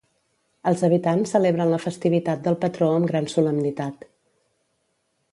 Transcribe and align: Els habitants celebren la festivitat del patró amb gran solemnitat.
Els 0.69 0.79
habitants 0.85 1.33
celebren 1.35 1.73
la 1.73 1.79
festivitat 1.83 2.41
del 2.47 2.57
patró 2.63 2.87
amb 2.93 3.09
gran 3.11 3.29
solemnitat. 3.35 4.07